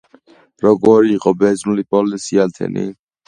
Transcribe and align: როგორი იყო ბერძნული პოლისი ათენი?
როგორი 0.65 1.11
იყო 1.17 1.33
ბერძნული 1.43 1.85
პოლისი 1.95 2.43
ათენი? 2.47 2.89